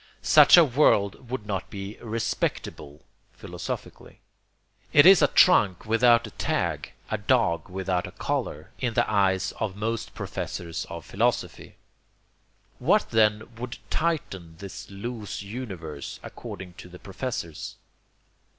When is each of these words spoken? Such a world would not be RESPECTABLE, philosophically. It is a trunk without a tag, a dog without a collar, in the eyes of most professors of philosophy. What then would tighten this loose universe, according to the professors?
Such 0.23 0.57
a 0.57 0.65
world 0.65 1.29
would 1.29 1.45
not 1.45 1.69
be 1.69 1.95
RESPECTABLE, 2.01 3.03
philosophically. 3.33 4.19
It 4.93 5.05
is 5.05 5.21
a 5.21 5.27
trunk 5.27 5.85
without 5.85 6.25
a 6.25 6.31
tag, 6.31 6.93
a 7.11 7.19
dog 7.19 7.69
without 7.69 8.07
a 8.07 8.11
collar, 8.11 8.71
in 8.79 8.95
the 8.95 9.07
eyes 9.07 9.51
of 9.59 9.75
most 9.75 10.15
professors 10.15 10.85
of 10.89 11.05
philosophy. 11.05 11.75
What 12.79 13.11
then 13.11 13.43
would 13.59 13.77
tighten 13.91 14.55
this 14.57 14.89
loose 14.89 15.43
universe, 15.43 16.19
according 16.23 16.73
to 16.79 16.89
the 16.89 16.97
professors? 16.97 17.75